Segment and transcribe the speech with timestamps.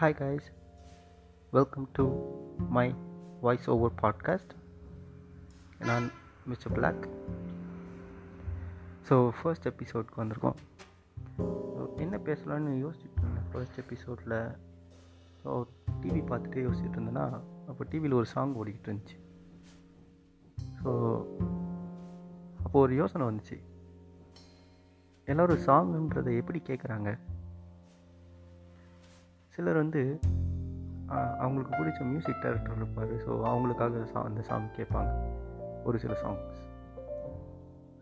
[0.00, 0.44] Hi, guys.
[1.50, 2.04] Welcome to
[2.74, 2.84] my
[3.44, 4.50] voiceover podcast.
[5.88, 6.04] நான்
[6.48, 7.00] mister black
[9.08, 10.58] so first எபிசோட்க்கு வந்திருக்கோம்.
[12.04, 13.48] என்ன பேசலான்னு யோசிச்சுட்டு இருந்தேன்.
[13.52, 14.36] ஃபர்ஸ்ட் எபிசோடில்
[15.40, 15.48] ஸோ
[16.02, 17.26] டிவி பார்த்துட்டே யோசிச்சுட்டு இருந்தேன்னா
[17.70, 19.18] அப்போ டிவியில் ஒரு சாங் ஓடிக்கிட்டு இருந்துச்சு.
[20.82, 20.92] ஸோ
[22.64, 23.58] அப்போது ஒரு யோசனை வந்துச்சு.
[25.34, 27.18] எல்லோரும் சாங்குன்றதை எப்படி கேட்குறாங்க
[29.58, 30.02] சிலர் வந்து
[31.42, 33.12] அவங்களுக்கு பிடிச்ச மியூசிக் டைரக்டர் இருப்பார்.
[33.22, 35.12] ஸோ அவங்களுக்காக சா அந்த சாங் கேட்பாங்க.
[35.88, 36.58] ஒரு சில சாங்ஸ்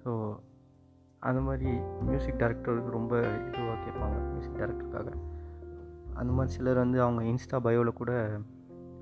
[0.03, 0.11] ஸோ
[1.29, 1.71] அந்த மாதிரி
[2.09, 3.15] மியூசிக் டைரக்டருக்கு ரொம்ப
[3.49, 5.11] இதுவாக கேட்பாங்க மியூசிக் டைரக்டருக்காக
[6.21, 8.13] அந்த மாதிரி சிலர் வந்து அவங்க இன்ஸ்டா பயோவில் கூட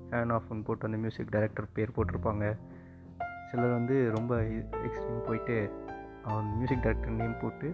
[0.07, 2.45] ஃபேன் ஆஃப்னு போட்டு அந்த மியூசிக் டைரக்டர் பேர் போட்டிருப்பாங்க.
[3.49, 4.33] சிலர் வந்து ரொம்ப
[4.87, 5.57] எக்ஸ்ட்ரீம் போயிட்டு
[6.27, 7.69] அவங்க மியூசிக் டைரக்டர் நேம் போட்டு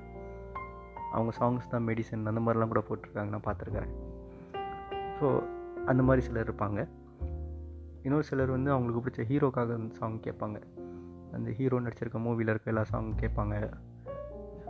[1.11, 3.91] அவங்க சாங்ஸ் தான் மெடிசன் அந்த மாதிரிலாம் கூட போட்டிருக்காங்க நான் பார்த்துருக்கேன்
[5.21, 5.29] ஸோ
[5.85, 6.87] அந்த மாதிரி சிலர் இருப்பாங்க.
[8.03, 10.59] இன்னொரு சிலர் வந்து அவங்களுக்கு பிடிச்ச ஹீரோக்காக அந்த சாங் கேட்பாங்க.
[11.33, 13.55] அந்த ஹீரோ நடிச்சிருக்க மூவியில் இருக்க எல்லா சாங் கேட்பாங்க.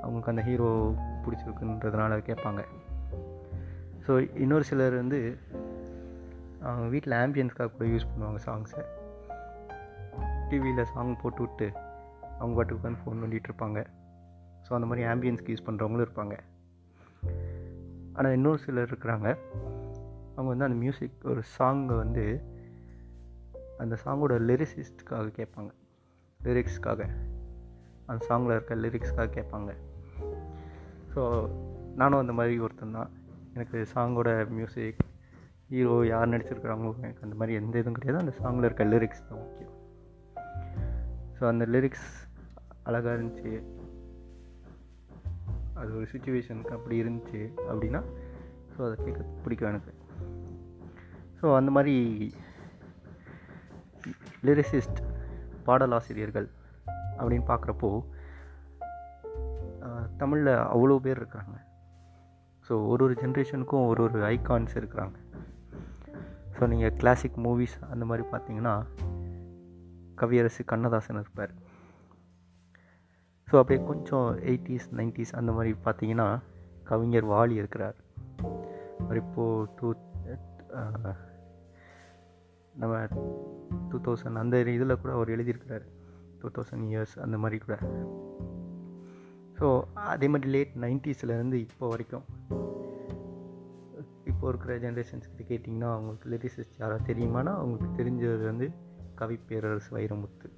[0.02, 2.62] அவங்களுக்கு அந்த ஹீரோ பிடிச்சிருக்குன்றதுனால கேட்பாங்க.
[4.08, 5.20] ஸோ இன்னொரு சிலர் வந்து
[6.60, 8.84] அவங்க வீட்டில் ஆம்பியன்ஸ்க்காக கூட யூஸ் பண்ணுவாங்க சாங்ஸை
[10.50, 11.68] டிவியில் சாங் போட்டு விட்டு
[12.40, 13.80] அவங்க பாட்டுக்கு உட்காந்து ஃபோன் பண்ணிகிட்ருப்பாங்க
[14.66, 16.36] ஸோ அந்த மாதிரி ஆம்பியன்ஸ்க்கு யூஸ் பண்ணுறவங்களும் இருப்பாங்க.
[18.14, 19.38] ஆனால் இன்னொரு சிலர் இருக்கிறாங்க.
[20.36, 22.26] அவங்க வந்து அந்த மியூசிக் ஒரு சாங்கை வந்து
[23.78, 25.72] அந்த சாங்கோட லிரிசிஸ்டுக்காக கேட்பாங்க.
[26.40, 27.02] லிரிக்ஸ்க்காக
[28.06, 29.72] அந்த சாங்கில் இருக்க லிரிக்ஸ்க்காக கேட்பாங்க.
[31.14, 31.22] ஸோ
[31.96, 33.12] நானும் அந்த மாதிரி ஒருத்தன் தான்.
[33.54, 35.02] எனக்கு சாங்கோட மியூசிக்
[35.70, 38.24] ஹீரோ யார் நடிச்சிருக்கிறாங்களோ எனக்கு அந்த மாதிரி எந்த இதுவும் கிடையாது.
[38.24, 39.76] அந்த சாங்கில் இருக்க லிரிக்ஸ் தான் முக்கியம்.
[41.38, 42.10] ஸோ அந்த லிரிக்ஸ்
[42.84, 43.52] அழகாக இருந்துச்சு.
[45.74, 48.02] அது ஒரு சுச்சுவேஷனுக்கு அப்படி இருந்துச்சு அப்படின்னா
[48.74, 49.92] ஸோ அதை கேட்க பிடிக்கும் எனக்கு.
[51.42, 51.96] ஸோ அந்த மாதிரி
[54.44, 55.00] லிரிசிஸ்ட்
[55.66, 56.50] பாடலாசிரியர்கள்
[57.18, 58.04] அப்படின்னு பார்க்குறப்போ
[60.18, 61.70] தமிழில் அவ்வளோ பேர் இருக்கிறாங்க
[62.68, 65.16] ஸோ ஒரு ஒரு ஜென்ரேஷனுக்கும் ஒரு ஒரு ஐகான்ஸ் இருக்கிறாங்க.
[66.58, 68.86] ஸோ நீங்கள் கிளாசிக் மூவிஸ் அந்த மாதிரி பார்த்தீங்கன்னா
[70.16, 71.54] கவியரசு கண்ணதாசன் இருப்பார்.
[73.48, 76.40] ஸோ அப்படியே கொஞ்சம் எயிட்டிஸ் நைன்டிஸ் அந்த மாதிரி பார்த்தீங்கன்னா
[76.84, 77.98] கவிஞர் வாலி இருக்கிறார்.
[79.00, 79.90] அவர் இப்போது டூ
[82.74, 83.08] நம்ம
[83.90, 85.86] டூ தௌசண்ட் அந்த இதில் கூட அவர் எழுதியிருக்கிறார்.
[86.40, 87.80] டூ தௌசண்ட் இயர்ஸ் அந்த மாதிரி கூட.
[89.60, 92.24] ஸோ அதே மாதிரி லேட் நைன்டிஸ்லேருந்து இப்போ வரைக்கும்
[94.26, 98.72] இப்போ இருக்கிற ஜென்ரேஷன்ஸ்கிட்ட கேட்டிங்கன்னா அவங்களுக்கு லிரிசிஸ்ட் யாராவது தெரியுமானா அவங்களுக்கு தெரிஞ்சது வந்து
[99.16, 100.50] கவி பேரரசு வைரமுத்து.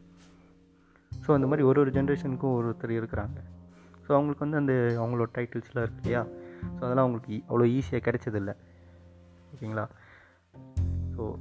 [1.26, 3.38] ஸோ அந்த மாதிரி ஒரு ஒரு ஜென்ரேஷனுக்கும் ஒருத்தர் இருக்கிறாங்க.
[4.06, 6.26] ஸோ அவங்களுக்கு வந்து அந்த அவங்களோட டைட்டில்ஸ்லாம் இருக்கு இல்லையா?
[6.62, 8.56] ஸோ அதெல்லாம் அவங்களுக்கு அவ்வளோ ஈஸியாக கிடைச்சதில்ல.
[9.54, 9.88] ஓகேங்களா?
[11.16, 11.36] ஸோ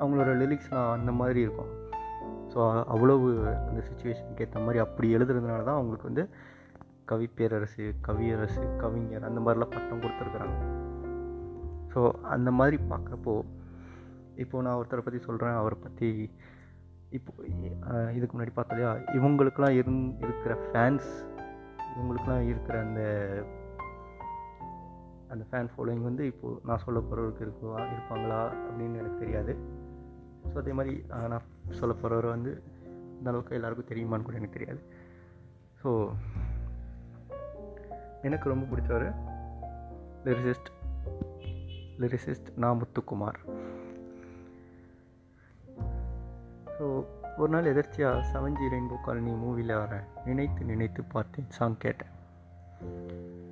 [0.00, 1.72] அவங்களோட லிரிக்ஸ்லாம் அந்த மாதிரி இருக்கும்.
[2.52, 2.58] ஸோ
[2.94, 3.28] அவ்வளவு
[3.68, 6.24] அந்த சுச்சுவேஷனுக்கு ஏற்ற மாதிரி அப்படி எழுதுறதுனால தான் அவங்களுக்கு வந்து
[7.10, 10.56] கவி பேரரசு கவியரசு கவிஞர் அந்த மாதிரிலாம் பட்டம் கொடுத்துருக்குறாங்க.
[11.92, 12.00] ஸோ
[12.34, 13.34] அந்த மாதிரி பார்க்குறப்போ
[14.44, 16.08] இப்போ நான் ஒருத்தரை பற்றி சொல்கிறேன் அவரை பற்றி
[17.16, 17.32] இப்போ
[18.16, 18.92] இதுக்கு முன்னாடி பார்த்தோம் இல்லையா?
[19.18, 21.10] இவங்களுக்கெல்லாம் இருந் இருக்கிற ஃபேன்ஸ்
[21.92, 23.02] இவங்களுக்கெல்லாம் இருக்கிற அந்த
[25.32, 29.54] அந்த ஃபேன் ஃபாலோயிங் வந்து இப்போது நான் சொல்ல போகிறவருக்கு இருக்குவா இருப்பாங்களா அப்படின்னு எனக்கு தெரியாது.
[30.50, 30.94] ஸோ அதே மாதிரி
[31.32, 31.46] நான்
[31.80, 32.52] சொல்ல போகிறவர் வந்து
[33.18, 34.80] இந்த அளவுக்கு எல்லாருக்கும் தெரியுமான்னு கூட எனக்கு தெரியாது.
[35.82, 35.90] ஸோ
[38.28, 39.06] எனக்கு ரொம்ப பிடிச்சவர்
[40.26, 40.70] லிரிசிஸ்ட்
[42.02, 43.38] லிரிசிஸ்ட் நா முத்துக்குமார்.
[46.76, 46.86] ஸோ
[47.42, 49.94] ஒரு நாள் எதர்ச்சியாக செவன்ஜி ரெயின்போ காலனி மூவியில் வர
[50.26, 52.12] நினைத்து நினைத்து பார்த்தேன் சாங் கேட்டேன்.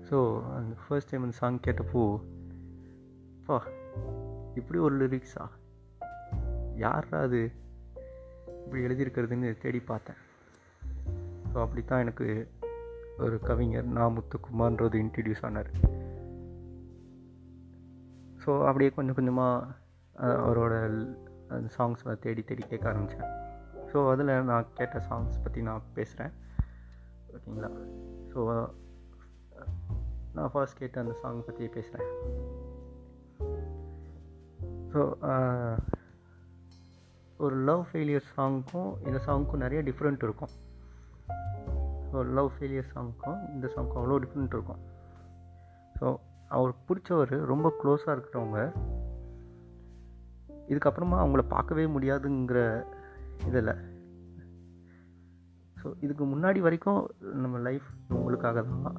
[0.09, 0.19] ஸோ
[0.59, 2.03] அந்த ஃபர்ஸ்ட் டைம் அந்த சாங் கேட்டப்போ
[3.47, 3.57] பா
[4.61, 5.45] இப்படி ஒரு லிரிக்ஸா
[6.77, 7.41] யாரா அது?
[8.65, 10.21] இப்படி எழுதியிருக்கிறதுன்னு தேடி பார்த்தேன்.
[11.53, 12.27] ஸோ அப்படி தான் எனக்கு
[13.19, 15.71] ஒரு கவிஞர் நா முத்துக்குமார்ன்றது இன்ட்ரடியூஸ் ஆனார்.
[18.45, 19.67] ஸோ அப்படியே கொஞ்சம் கொஞ்சமாக
[20.47, 20.75] அவரோட
[21.49, 23.33] அந்த சாங்ஸ்லாம் தேடி தேடி கேட்க ஆரம்பித்தேன்
[23.91, 26.33] ஸோ அதில் நான் கேட்ட சாங்ஸ் பற்றி நான் பேசுகிறேன்
[27.35, 27.71] ஓகேங்களா?
[28.33, 28.41] ஸோ
[30.33, 32.11] நான் ஃபர்ஸ்ட் கேட்ட அந்த சாங் பற்றி பேசுகிறேன்
[34.93, 35.01] ஸோ
[37.43, 40.53] ஒரு லவ் ஃபெயிலியர் சாங்க்கும் இந்த சாங்க்கும் நிறைய டிஃப்ரெண்ட் இருக்கும்.
[42.11, 44.83] ஸோ லவ் ஃபெயிலியர் சாங்க்கும் இந்த சாங்க்கும் அவ்வளோ டிஃப்ரெண்ட் இருக்கும்.
[45.99, 46.07] ஸோ
[46.57, 48.61] அவர் பிடிச்சவர் ரொம்ப க்ளோஸாக இருக்கிறவங்க
[50.71, 52.61] இதுக்கப்புறமா அவங்கள பார்க்கவே முடியாதுங்கிற
[53.49, 53.73] இதில்.
[55.81, 57.01] ஸோ இதுக்கு முன்னாடி வரைக்கும்
[57.43, 58.99] நம்ம லைஃப் இவங்களுக்காக தான்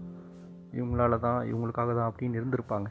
[0.79, 2.87] இவங்களால தான் இவங்களுக்காக தான் அப்படின்னு இருந்திருப்பாங்க.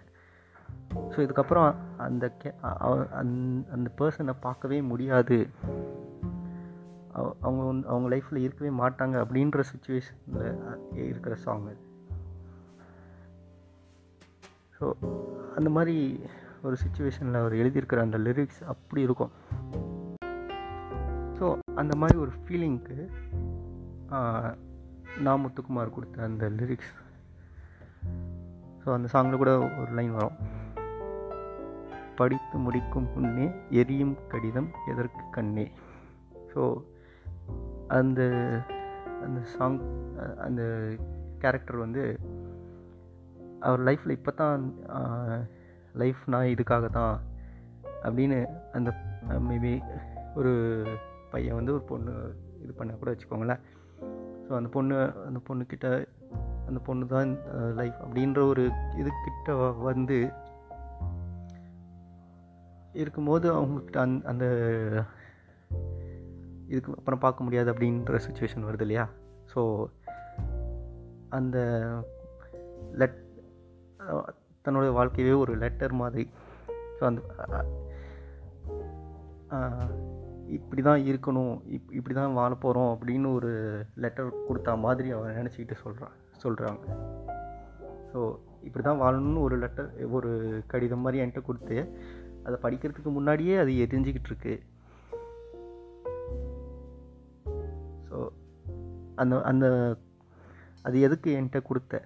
[0.95, 5.49] ஸோ இதுக்கப்புறம் அந்த கே அந்த- அந்த பர்சனை பார்க்கவே முடியாது.
[7.41, 11.77] அவங்க வந்து அவங்க லைஃப்பில் இருக்கவே மாட்டாங்க அப்படின்ற சுச்சுவேஷனில் இருக்கிற சாங் அது.
[14.81, 14.93] ஸோ
[15.57, 16.23] அந்த மாதிரி
[16.63, 19.31] ஒரு சுச்சுவேஷனில் அவர் எழுதியிருக்கிற அந்த லிரிக்ஸ் அப்படி இருக்கும்.
[21.39, 23.09] ஸோ அந்த மாதிரி ஒரு ஃபீலிங்க்கு
[25.21, 26.93] நான் முத்துக்குமார் கொடுத்த அந்த லிரிக்ஸ்
[28.85, 30.54] ஸோ அந்த சாங்கில் கூட ஒரு லைன் வரும்.
[32.17, 35.67] படித்து முடிக்கும் முன்னே எரியும் கடிதம் எதற்கு கண்ணே?
[36.55, 36.63] ஸோ
[37.89, 38.21] அந்த
[39.25, 39.79] அந்த சாங்
[40.37, 40.63] அந்த
[41.39, 42.03] கேரக்டர் வந்து
[43.61, 44.63] அவர் லைஃப்பில் இப்போ தான்
[45.95, 47.21] லைஃப்னா இதுக்காக தான்
[48.03, 48.39] அப்படின்னு
[48.73, 48.91] அந்த
[49.51, 49.73] மேபி
[50.35, 50.53] ஒரு
[51.31, 52.13] பையன் வந்து ஒரு பொண்ணு
[52.63, 53.63] இது பண்ண கூட வச்சுக்கோங்களேன்.
[54.45, 54.97] ஸோ அந்த பொண்ணு
[55.27, 55.89] அந்த பொண்ணுக்கிட்ட
[56.67, 57.31] அந்த பொண்ணு தான்
[57.75, 58.65] லைஃப் அப்படின்ற ஒரு
[58.97, 60.19] இதுக்கிட்ட வந்து
[62.95, 64.45] இருக்கும்போது அவங்கக்கிட்ட அந் அந்த
[66.67, 69.05] இதுக்கு அப்புறம் பார்க்க முடியாது அப்படின்ற சுச்சுவேஷன் வருது இல்லையா?
[69.55, 69.61] ஸோ
[71.29, 71.59] அந்த
[72.93, 73.19] லெட்
[74.65, 76.25] தன்னோட வாழ்க்கையவே ஒரு லெட்டர் மாதிரி.
[77.01, 77.21] ஸோ அந்த
[80.47, 83.51] இப்படி தான் இருக்கணும் இப் இப்படி தான் வாழ போகிறோம் அப்படின்னு ஒரு
[83.95, 86.85] லெட்டர் கொடுத்தா மாதிரி அவன் நினச்சிக்கிட்டு சொல்கிறான் சொல்கிறாங்க
[88.13, 88.21] ஸோ
[88.63, 90.31] இப்படி தான் வாழணும்னு ஒரு லெட்டர் ஒரு
[90.67, 91.79] கடிதம் மாதிரி என்கிட்ட கொடுத்து
[92.47, 94.55] அதை படிக்கிறதுக்கு முன்னாடியே அது எரிஞ்சிக்கிட்டு இருக்கு
[98.09, 98.19] ஸோ
[99.23, 99.67] அந்த அந்த
[100.83, 102.03] அது எதுக்கு என்கிட்ட கொடுத்த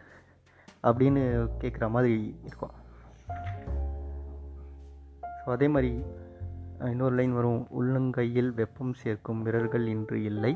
[0.89, 1.23] அப்படின்னு
[1.63, 2.15] கேட்குற மாதிரி
[2.45, 2.75] இருக்கும்.
[5.41, 5.91] ஸோ அதே மாதிரி
[6.91, 7.63] இன்னொரு லைன் வரும்.
[7.79, 10.53] உள்ளங்கையில் வெப்பம் சேர்க்கும் விரல்கள் இன்று இல்லை.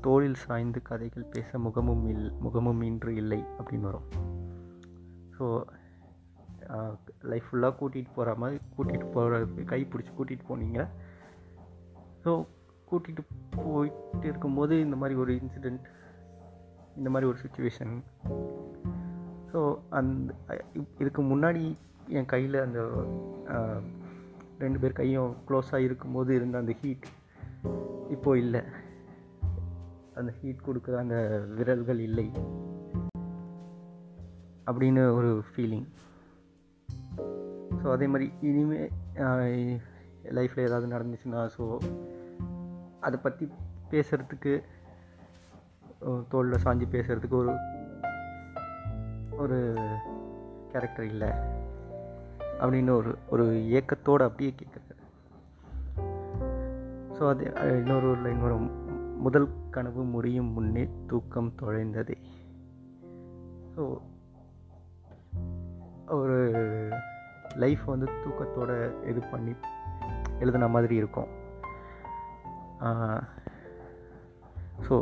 [0.00, 4.08] தோளில் சாய்ந்து கதைகள் பேச முகமும் இல் முகமும் இன்று இல்லை அப்படின்னு வரும்.
[5.36, 5.46] ஸோ
[7.30, 9.38] லைஃப் ஃபுல்லாக கூட்டிகிட்டு போகிற மாதிரி கூட்டிகிட்டு போகிற
[9.72, 10.80] கை பிடிச்சி கூட்டிகிட்டு போனீங்க.
[12.24, 12.32] ஸோ
[12.90, 13.22] கூட்டிகிட்டு
[13.64, 15.86] போயிட்டு இருக்கும்போது இந்த மாதிரி ஒரு இன்சிடெண்ட்
[16.98, 17.94] இந்த மாதிரி ஒரு சுச்சுவேஷன்
[19.52, 19.60] ஸோ
[19.98, 20.32] அந்த
[21.02, 21.62] இதுக்கு முன்னாடி
[22.18, 22.80] என் கையில் அந்த
[24.64, 27.06] ரெண்டு பேர் கையும் க்ளோஸாக இருக்கும்போது இருந்த அந்த ஹீட்
[28.14, 28.62] இப்போது இல்லை.
[30.20, 31.16] அந்த ஹீட் கொடுக்குற அந்த
[31.58, 32.26] விரல்கள் இல்லை.
[34.66, 35.86] அப்படின்னு ஒரு ஃபீலிங்
[37.82, 38.90] ஸோ அதே மாதிரி இனிமேல்
[40.36, 41.64] லைஃப்பில் ஏதாவது நடந்துச்சுன்னா ஸோ
[43.00, 43.44] அதை பற்றி
[43.90, 44.52] பேசுகிறதுக்கு
[46.28, 47.52] தோளில் சாஞ்சி பேசுகிறதுக்கு ஒரு
[49.38, 49.58] ஒரு
[50.72, 51.30] கேரக்டர் இல்லை.
[52.60, 53.44] அப்படின்னு ஒரு ஒரு
[53.78, 54.96] ஏக்கத்தோடு அப்படியே கேட்குறாரு
[57.16, 57.44] ஸோ அது
[57.78, 58.68] இன்னொரு ஒரு லைன் வரும்
[59.18, 62.16] முதல் கனவு முறியும் முன்னே தூக்கம் தொலைந்ததே.
[63.72, 63.82] ஸோ
[66.06, 66.38] ஒரு
[67.62, 68.70] லைஃப் வந்து தூக்கத்தோட
[69.10, 69.54] இது பண்ணி
[70.42, 71.30] எழுதின மாதிரி இருக்கும்.
[74.86, 74.94] ஸோ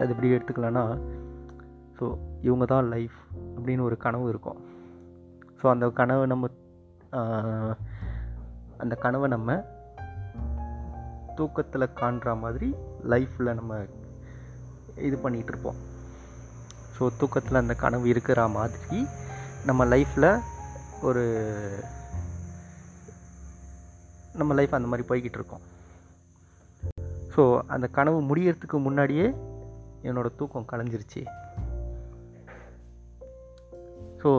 [0.00, 0.84] அது எப்படி எடுத்துக்கலான்னா
[1.98, 2.06] ஸோ
[2.46, 3.18] இவங்க தான் லைஃப்
[3.56, 4.60] அப்படின்னு ஒரு கனவு இருக்கும்.
[5.60, 6.50] ஸோ அந்த கனவை நம்ம
[8.82, 9.58] அந்த கனவை நம்ம
[11.38, 12.68] தூக்கத்தில் காண்ற மாதிரி
[13.12, 13.74] லைஃப்பில் நம்ம
[15.08, 15.78] இது பண்ணிகிட்டு இருப்போம்.
[16.96, 18.98] ஸோ தூக்கத்தில் அந்த கனவு இருக்கிற மாதிரி
[19.68, 20.30] நம்ம லைஃப்பில்
[21.08, 21.22] ஒரு
[24.40, 25.64] நம்ம லைஃப் அந்த மாதிரி போய்கிட்டு இருக்கோம்.
[27.34, 27.42] ஸோ
[27.74, 29.26] அந்த கனவு முடியறதுக்கு முன்னாடியே
[30.08, 31.22] என்னோடய தூக்கம் கலைஞ்சிருச்சு.
[34.22, 34.30] ஸோ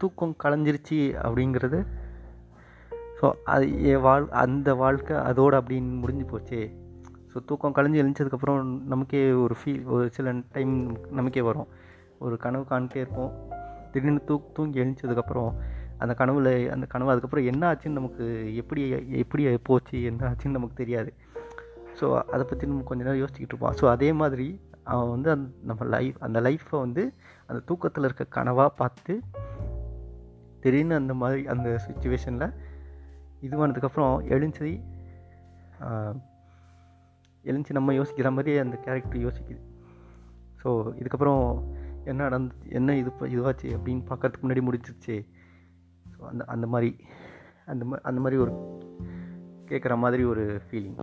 [0.00, 1.78] தூக்கம் கலைஞ்சிருச்சு அப்படிங்கிறது
[3.20, 6.60] ஸோ அது என் வாழ் அந்த வாழ்க்கை அதோடு அப்படின்னு முடிஞ்சு போச்சு.
[7.32, 8.60] ஸோ தூக்கம் கலைஞ்சி எழுந்ததுக்கப்புறம்
[8.92, 10.74] நமக்கே ஒரு ஃபீல் ஒரு சில டைம்
[11.10, 11.68] நமக்கே வரும்.
[12.18, 13.32] ஒரு கனவு காணிட்டே இருப்போம்.
[13.92, 15.50] திடீர்னு தூ தூங்கி எழுந்ததுக்கப்புறம்
[16.02, 18.24] அந்த கனவில் அந்த கனவு அதுக்கப்புறம் என்ன ஆச்சுன்னு நமக்கு
[18.62, 18.82] எப்படி
[19.22, 21.10] எப்படி போச்சு என்ன ஆச்சுன்னு நமக்கு தெரியாது.
[21.98, 23.76] ஸோ அதை பற்றி நம்ம கொஞ்ச நேரம் யோசிச்சுக்கிட்டு இருப்போம்.
[23.80, 24.48] ஸோ அதே மாதிரி
[24.92, 27.02] அவன் வந்து அந் நம்ம லைஃப் அந்த லைஃப்பை வந்து
[27.48, 29.14] அந்த தூக்கத்தில் இருக்க கனவாக பார்த்து
[30.64, 32.52] திடீர்னு அந்த மாதிரி அந்த சுச்சுவேஷனில்
[33.46, 34.72] இதுவானதுக்கப்புறம் எழுஞ்சி
[37.44, 39.60] எழுஞ்சி நம்ம யோசிக்கிற மாதிரியே அந்த கேரக்டர் யோசிக்குது.
[40.62, 40.68] ஸோ
[41.00, 41.42] இதுக்கப்புறம்
[42.10, 45.16] என்ன நடந்து என்ன இது இதுவாச்சு அப்படின்னு பார்க்கறதுக்கு முன்னாடி முடிச்சிருச்சு
[46.16, 46.90] ஸோ அந்த அந்த மாதிரி
[47.72, 48.52] அந்த மா அந்த மாதிரி ஒரு
[49.70, 50.98] கேட்குற மாதிரி ஒரு ஃபீலிங்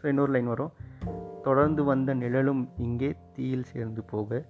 [0.00, 0.74] ஸோ இன்னொரு லைன் வரும்.
[1.46, 4.40] தொடர்ந்து வந்த நிழலும் இங்கே தீயில் சேர்ந்து போக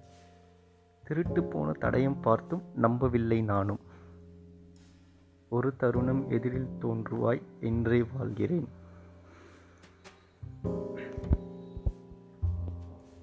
[1.03, 3.81] திருட்டு போன தடயம் பார்த்தும் நம்பவில்லை நானும்.
[5.51, 8.67] ஒரு தருணம் எதிரில் தோன்றுவாய் என்றே வாழ்கிறேன்.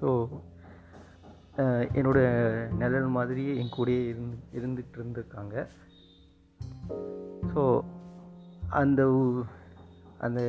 [0.01, 0.09] ஸோ
[1.99, 2.19] என்னோட
[2.81, 5.55] நிழல் மாதிரியே என் கூடயே இருந்து இருந்துகிட்டு இருந்திருக்காங்க.
[7.57, 7.85] ஸோ
[8.71, 9.45] அந்த உ-
[10.19, 10.41] அந்த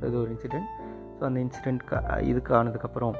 [0.00, 0.70] ஏதோ ஒரு இன்சிடெண்ட்
[1.16, 1.82] ஸோ அந்த இன்சிடெண்ட்
[2.20, 3.16] இதுக்கு ஆனதுக்கப்புறம்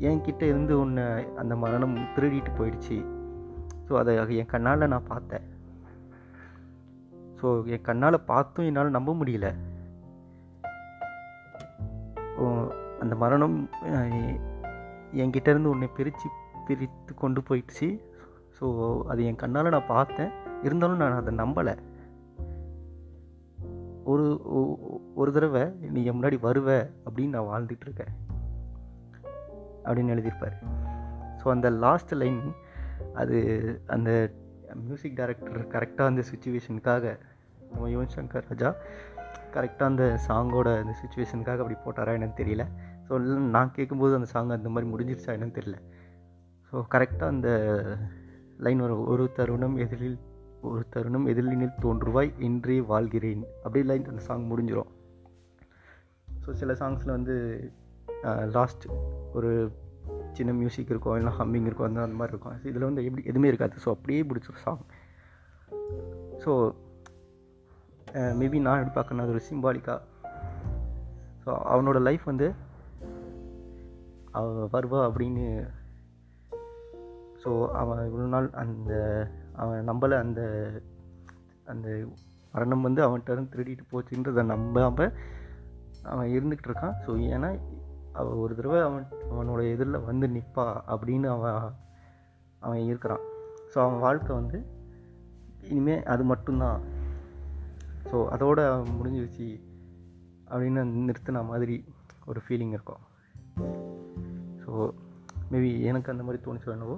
[0.00, 1.04] என்கிட்ட இருந்து ஒன்று
[1.36, 2.96] அந்த மரணம் திருடிட்டு போயிடுச்சு.
[3.88, 5.46] ஸோ அதை என் கண்ணால் நான் பார்த்தேன்.
[7.40, 9.48] ஸோ என் கண்ணால் பார்த்தும் என்னால் நம்ப முடியல.
[13.00, 13.56] அந்த மரணம்
[15.22, 16.28] என்கிட்டேருந்து உன்னை பிரித்து
[16.66, 17.88] பிரித்து கொண்டு போயிடுச்சு.
[18.58, 18.66] ஸோ
[19.12, 20.30] அது என் கண்ணால் நான் பார்த்தேன்.
[20.62, 21.74] இருந்தாலும் நான் அதை நம்பலை.
[24.12, 24.24] ஒரு
[25.14, 25.62] ஒரு தடவை
[25.94, 26.68] நீ என் முன்னாடி வருவ
[27.06, 28.14] அப்படின்னு நான் வாழ்ந்துட்டுருக்கேன்
[29.84, 30.56] அப்படின்னு எழுதியிருப்பார்.
[31.40, 32.42] ஸோ அந்த லாஸ்ட் லைன்
[33.14, 33.38] அது
[33.86, 34.10] அந்த
[34.74, 37.18] மியூசிக் டைரக்டர் கரெக்டாக அந்த சுச்சுவேஷனுக்காக
[37.70, 38.70] நம்ம யுவன் சங்கர் ராஜா
[39.56, 42.64] கரெக்டாக அந்த சாங்கோட அந்த சுச்சுவேஷனுக்காக அப்படி போட்டாரா என்னன்னு தெரியல.
[43.06, 43.18] ஸோ
[43.54, 45.78] நான் கேட்கும்போது அந்த சாங் அந்த மாதிரி முடிஞ்சிருச்சா என்னன்னு தெரியல.
[46.68, 47.50] ஸோ கரெக்டாக அந்த
[48.66, 50.18] லைன் வரும் ஒரு தருணம் எதிரில்
[50.70, 53.42] ஒரு தருணம் எதிரினில் தோன்றுவாய் இன்றி வாழ்கிறேன்.
[53.64, 54.92] அப்படி லைன் அந்த சாங் முடிஞ்சிடும்
[56.44, 57.34] ஸோ சில சாங்ஸில் வந்து
[58.56, 58.84] லாஸ்ட்
[59.36, 59.50] ஒரு
[60.36, 62.56] சின்ன மியூசிக் இருக்கும் இல்லை ஹம்மிங் இருக்கும் அந்த அந்த மாதிரி இருக்கும்.
[62.70, 63.74] இதில் வந்து எப்படி எதுவுமே இருக்காது.
[63.84, 64.82] ஸோ அப்படியே பிடிச்சிரும் சாங்
[66.44, 66.52] ஸோ
[68.14, 70.00] மேபி நான் எப்படி பார்க்கணும் அது ஒரு சிம்பாலிக்காக
[71.44, 72.54] ஸோ அவனோட லைஃப் வந்து
[74.30, 75.46] அவ வருவா அப்படின்னு
[77.42, 78.92] ஸோ அவன் இவ்வளோ நாள் அந்த
[79.56, 80.40] அவன் நம்பலை அந்த
[81.64, 81.88] அந்த
[82.52, 85.12] மரணம் வந்து அவன்கிட்ட இருந்து திருடிட்டு போச்சுன்றதை நம்பாம
[86.02, 86.96] அவன் இருந்துக்கிட்டு இருக்கான்.
[87.06, 87.58] ஸோ ஏன்னா
[88.12, 91.76] அவன் ஒரு தடவை அவன் அவனோட எதிரில் வந்து நிற்பா அப்படின்னு அவன்
[92.60, 93.24] அவன் இருக்கிறான்.
[93.74, 94.58] ஸோ அவன் வாழ்க்கை வந்து
[95.68, 96.80] இனிமேல் அது மட்டும்தான்.
[98.10, 98.60] ஸோ அதோட
[98.98, 99.48] முடிஞ்சிருச்சு
[100.48, 101.84] அப்படின்னு நிறுத்தின மாதிரி
[102.26, 103.02] ஒரு ஃபீலிங் இருக்கும்.
[104.64, 104.92] ஸோ
[105.52, 106.96] மேபி எனக்கு அந்த மாதிரி தோணுச்சு என்னவோ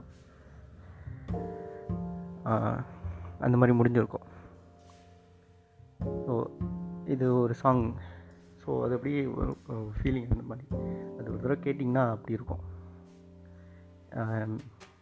[3.38, 4.26] அந்த மாதிரி முடிஞ்சிருக்கும்.
[6.04, 6.46] ஸோ
[7.06, 7.94] இது ஒரு சாங்
[8.66, 9.56] ஸோ அது அப்படியே ஒரு
[9.98, 10.66] ஃபீலிங் அந்த மாதிரி.
[11.18, 12.74] அது ஒரு தடவை கேட்டிங்கன்னா அப்படி இருக்கும்.
[14.16, 14.52] Um,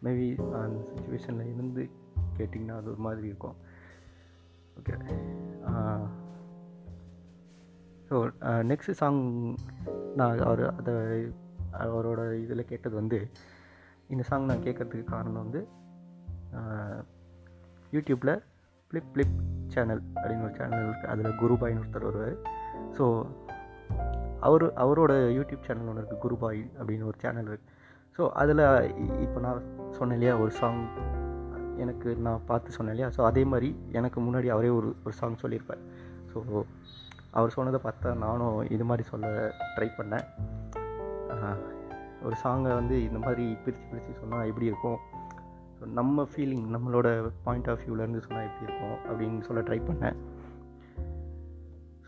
[0.04, 1.90] மேபி அந்த சுச்சுவேஷனில் இருந்து
[2.38, 3.56] கேட்டிங்கன்னா அது ஒரு மாதிரி இருக்கும்.
[4.78, 4.94] ஓகே
[8.08, 8.16] ஸோ
[8.70, 9.20] நெக்ஸ்ட் சாங்
[10.20, 10.94] நான் அவர் அதை
[11.84, 13.18] அவரோட இதில் கேட்டது வந்து
[14.12, 15.60] இந்த சாங் நான் கேட்கறதுக்கு காரணம் வந்து
[17.94, 18.34] யூடியூப்பில்
[18.90, 19.36] ஃப்ளிப் ஃப்ளிப்
[19.74, 22.36] சேனல் அப்படின்னு ஒரு சேனல் இருக்குது அதில் குருபாய்னு ஒருத்தர் வருவார்.
[22.98, 23.04] ஸோ
[24.48, 27.72] அவர் அவரோட யூடியூப் சேனல் ஒன்று இருக்குது குருபாய் அப்படின்னு ஒரு சேனல் இருக்குது
[28.16, 28.62] ஸோ அதில்
[29.24, 30.82] இப்போ நான் சொன்னேன் இல்லையா ஒரு சாங்
[31.84, 33.08] எனக்கு நான் பார்த்து சொன்னேன் இல்லையா?
[33.16, 33.68] ஸோ அதே மாதிரி
[33.98, 35.82] எனக்கு முன்னாடி அவரே ஒரு ஒரு சாங் சொல்லியிருப்பார்.
[36.32, 36.38] ஸோ
[37.38, 39.28] அவர் சொன்னதை பார்த்தா நானும் இது மாதிரி சொல்ல
[39.76, 40.26] ட்ரை பண்ணேன்.
[42.26, 44.98] ஒரு சாங்கை வந்து இந்த மாதிரி பிரித்து பிரித்து சொன்னால் எப்படி இருக்கும்?
[45.76, 47.08] ஸோ நம்ம ஃபீலிங் நம்மளோட
[47.46, 50.18] பாயிண்ட் ஆஃப் வியூலேருந்து சொன்னால் எப்படி இருக்கும் அப்படின்னு சொல்ல ட்ரை பண்ணேன்.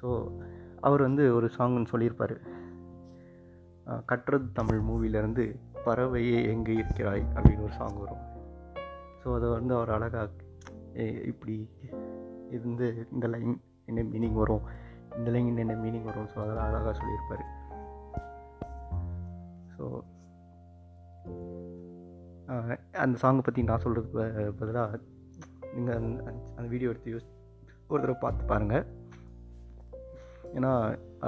[0.01, 0.09] ஸோ
[0.89, 2.37] அவர் வந்து ஒரு சாங்னு சொல்லியிருப்பார்.
[4.11, 5.45] கட்டுறது தமிழ் மூவிலேருந்து
[5.85, 8.25] பறவையே எங்கே இருக்கிறாய் அப்படின்னு ஒரு சாங் வரும்.
[9.21, 10.31] ஸோ அதை வந்து அவர் அழகாக
[11.31, 11.57] இப்படி
[12.57, 13.55] இருந்து இந்த லைன்
[13.91, 14.65] என்ன மீனிங் வரும்?
[15.19, 16.29] இந்த லைன் என்ன மீனிங் வரும்.
[16.33, 17.45] ஸோ அதெல்லாம் அழகாக சொல்லியிருப்பார்.
[19.77, 19.85] ஸோ
[23.05, 25.01] அந்த சாங்கை பற்றி நான் சொல்கிறதுக்கு பதிலாக
[25.77, 26.21] நீங்கள் அந்த
[26.57, 27.27] அந்த வீடியோ எடுத்து யூஸ்
[27.91, 28.87] ஒரு தடவை பார்த்து பாருங்கள்
[30.57, 30.71] ஏன்னா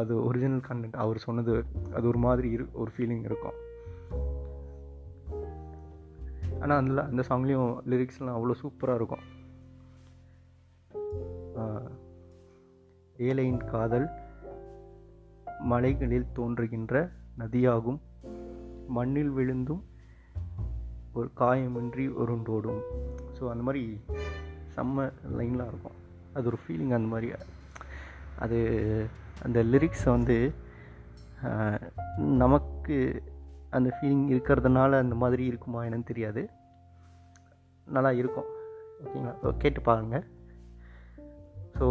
[0.01, 1.55] அது ஒரிஜினல் கண்டென்ட் அவர் சொன்னது
[1.97, 3.57] அது ஒரு மாதிரி இரு ஒரு ஃபீலிங் இருக்கும்.
[6.63, 9.25] ஆனால் அதில் அந்த சாங்லேயும் லிரிக்ஸ்லாம் அவ்வளோ சூப்பராக இருக்கும்.
[13.27, 14.05] ஏழையின் காதல்
[15.71, 16.95] மலைகளில் தோன்றுகின்ற
[17.39, 17.99] நதியாகும்.
[18.97, 19.81] மண்ணில் விழுந்தும்
[21.19, 22.83] ஒரு காயமின்றி உருண்டோடும்.
[23.37, 23.83] ஸோ அந்த மாதிரி
[24.75, 25.07] செம்ம
[25.39, 25.97] லைன்லாம் இருக்கும்.
[26.35, 27.31] அது ஒரு ஃபீலிங் அந்த மாதிரி.
[28.45, 28.59] அது
[29.43, 30.39] அந்த லிரிக்ஸை வந்து
[32.43, 32.97] நமக்கு
[33.77, 36.43] அந்த ஃபீலிங் இருக்கிறதுனால அந்த மாதிரி இருக்குமா என்னன்னு தெரியாது.
[37.97, 38.49] நல்லா இருக்கும்.
[39.03, 39.35] ஓகேங்களா?
[39.63, 40.27] கேட்டு பாருங்கள்
[41.79, 41.87] ஸோ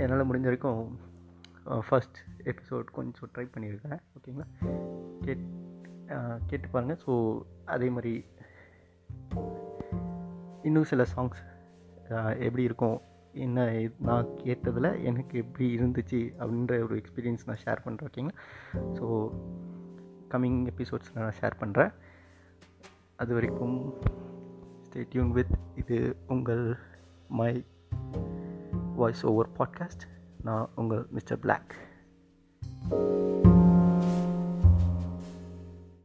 [0.00, 0.82] என்னால் முடிஞ்ச வரைக்கும்
[1.86, 4.00] ஃபஸ்ட் எபிசோட் கொஞ்சம் ட்ரை பண்ணியிருக்கேன்.
[4.16, 4.46] ஓகேங்களா
[5.20, 5.44] கேட்
[6.46, 7.12] கேட்டு பாருங்கள் ஸோ
[7.64, 8.14] அதே மாதிரி
[10.62, 11.40] இன்னும் சில சாங்ஸ்
[12.38, 12.98] எப்படி இருக்கும்
[13.32, 13.64] என்ன
[13.98, 18.36] நான் கேட்டதில் எனக்கு எப்படி இருந்துச்சு அப்படின்ற ஒரு எக்ஸ்பீரியன்ஸ் நான் ஷேர் பண்ணுறேன் ஓகேங்களா
[18.98, 19.06] ஸோ
[20.30, 21.92] கம்மிங் எபிசோட்ஸில் நான் ஷேர் பண்ணுறேன்
[23.16, 23.76] அது வரைக்கும்
[24.84, 26.64] ஸ்டேட்யூன் வித் இது உங்கள்
[27.28, 27.52] மை
[29.00, 30.04] வாய்ஸ் ஓவர் பாட்காஸ்ட்
[30.44, 31.70] நான் உங்கள் மிஸ்டர் பிளாக்